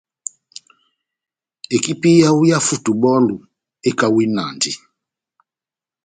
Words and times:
Ekipi 1.75 2.09
yawu 2.21 2.41
yá 2.49 2.57
futubɔlu 2.67 3.35
ekawinandi. 3.89 4.71